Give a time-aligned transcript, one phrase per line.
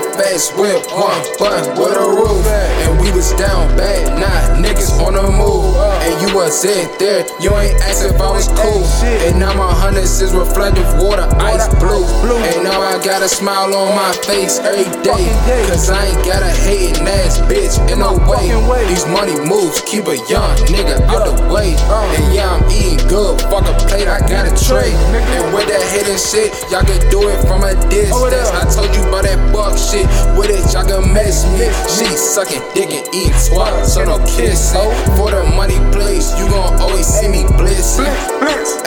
[0.00, 2.46] fast whip, one button with a roof.
[2.88, 5.76] And we was down bad, nah, niggas on the move.
[5.76, 8.84] And you was in there, you ain't asked if I was cool.
[9.28, 12.06] And now my hundreds is reflective water, ice blue.
[12.56, 15.28] And now I got a smile on my face every day.
[15.68, 18.48] Cause I ain't got a hating ass bitch in no way.
[18.88, 21.76] These money moves keep a young nigga out the way.
[22.16, 24.92] And yeah, I'm eating good, fuck a plate, I got a tray.
[24.94, 25.52] And
[25.92, 28.48] hidden shit, y'all can do it from a distance.
[28.56, 31.68] I told you about that buck shit, with it y'all can miss me.
[31.92, 34.80] She sucking dick and eating twat, so no kissing.
[35.20, 38.08] For the money place, you gon' always see me blissing.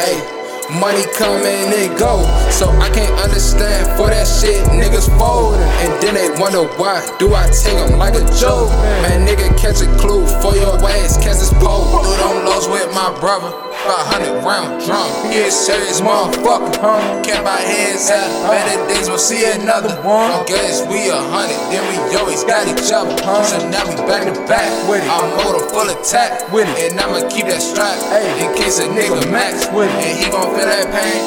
[0.02, 0.36] Hey.
[0.82, 5.62] Money come and it go, so I can't understand for that shit niggas fold.
[5.86, 8.74] And then they wonder why do I take them like a joke?
[9.06, 12.02] Man, nigga catch a clue for your ass, catch this pole.
[12.02, 13.54] Do them lows with my brother.
[13.86, 15.06] 500 round drum.
[15.30, 16.74] Yeah, serious motherfucker.
[17.22, 18.50] Can't buy heads out.
[18.50, 20.34] Better days we'll see another one.
[20.34, 23.14] I guess we a hundred, then we always got each other.
[23.46, 24.68] So now we back to back.
[24.90, 25.10] With it.
[25.10, 26.50] I'm motor full attack.
[26.52, 26.92] With it.
[26.92, 28.26] And I'ma keep that strap hey.
[28.42, 29.70] in case a nigga max.
[29.70, 30.02] With it.
[30.02, 31.22] And he gon' feel that pain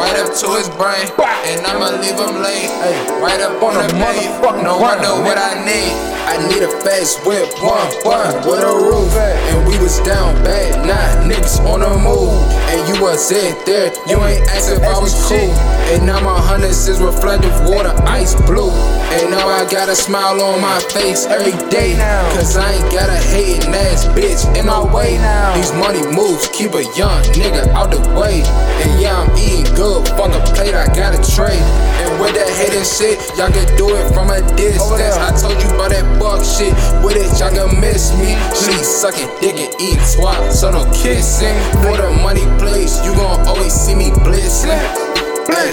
[0.00, 1.04] right up to his brain.
[1.44, 2.72] And I'ma leave him late.
[3.20, 4.32] Right up on the page.
[4.64, 6.18] No wonder what I need.
[6.28, 9.16] I need a fast whip, one bun with a roof.
[9.16, 12.32] And we was down bad, nah, niggas on the move.
[12.72, 15.52] And you was in there, you ain't asked if I was cool.
[15.92, 18.72] And now my hundreds is reflective water, ice blue.
[19.20, 21.96] And now I got a smile on my face every day.
[22.36, 25.16] Cause I ain't got a hating ass bitch in no way.
[25.18, 25.56] Now.
[25.56, 28.44] These money moves keep a young nigga out the way.
[28.84, 31.58] And yeah, I'm eating good, fuck a plate, I got a tray.
[32.04, 35.16] And with that hating shit, y'all can do it from a distance.
[35.18, 38.38] I told you about that buck shit, with it y'all can miss me.
[38.54, 41.54] She sucking dick and eating twat, so no kissing.
[41.86, 44.74] For the money place, you gon' always see me blissing.
[45.46, 45.70] Hey,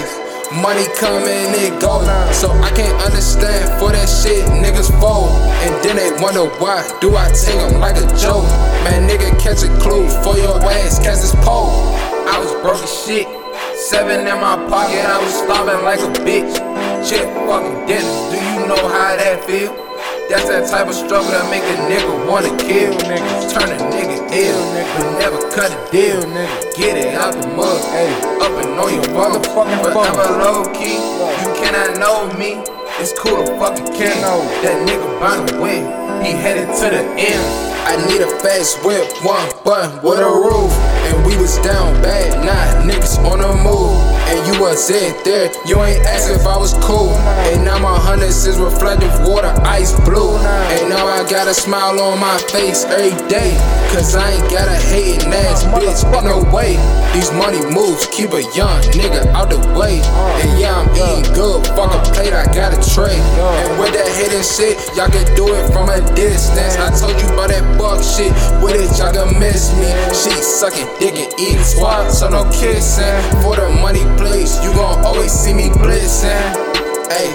[0.62, 5.34] money come and it go, so I can't understand for that shit niggas fold.
[5.66, 8.46] And then they wonder why do I take them like a joke?
[8.86, 11.74] Man, nigga catch a clue for your ass, catch this pole.
[12.30, 13.26] I was broke as shit.
[13.74, 16.54] Seven in my pocket, I was starving like a bitch.
[17.02, 19.85] Check fucking dentist, do you know how that feel?
[20.28, 22.92] That's that type of struggle that make a nigga wanna kill.
[23.46, 24.58] Turn a nigga ill,
[24.98, 26.76] but never cut a deal, nigga.
[26.76, 28.42] Get it out the mud, ayy.
[28.42, 30.98] Up and on your motherfucking forever low key.
[30.98, 32.58] You cannot know me.
[32.98, 34.20] It's cool to fucking king.
[34.66, 35.86] That nigga bound to win.
[36.24, 37.75] He headed to the end.
[37.86, 40.74] I need a fast whip, one button with a roof.
[41.06, 43.94] And we was down bad, nah, niggas on the move.
[44.26, 47.14] And you was in there, you ain't asked if I was cool.
[47.54, 50.34] And now my hundreds is reflective water, ice blue.
[50.74, 53.54] And now I got a smile on my face every day.
[53.94, 56.74] Cause I ain't got a hating ass bitch, no way.
[57.14, 60.02] These money moves keep a young nigga out the way.
[60.42, 60.75] And yeah,
[62.26, 63.16] plate, I got a tray.
[63.16, 66.76] And with that hidden shit, y'all can do it from a distance.
[66.76, 68.32] I told you about that buck shit,
[68.62, 69.90] with it y'all can miss me.
[70.10, 73.06] She sucking dick and eating swat, so no kissing.
[73.42, 76.30] For the money please, you gon' always see me blissing.
[77.10, 77.30] Hey.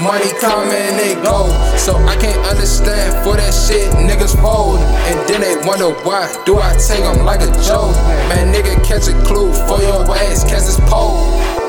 [0.00, 4.78] Money come and they go, so I can't understand for that shit niggas fold.
[4.80, 7.92] And then they wonder why do I take them like a joke?
[8.32, 11.59] Man, nigga catch a clue for your ass, catch this pole.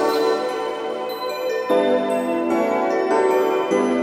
[3.71, 4.00] thank you